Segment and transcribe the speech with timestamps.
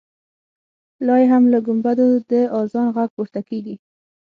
[1.05, 3.75] لا یې هم له ګمبدو د اذان غږ پورته کېږي.